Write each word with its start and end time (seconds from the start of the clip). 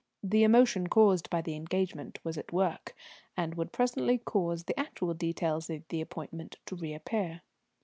The 0.23 0.41
emotion 0.43 0.87
caused 0.87 1.29
by 1.29 1.41
the 1.43 1.53
engagement 1.53 2.17
was 2.23 2.35
at 2.35 2.51
work, 2.51 2.95
and 3.37 3.53
would 3.53 3.71
presently 3.71 4.17
cause 4.17 4.63
the 4.63 4.79
actual 4.79 5.13
details 5.13 5.69
of 5.69 5.87
the 5.89 6.01
appointment 6.01 6.57
to 6.65 6.75
reappear. 6.75 7.41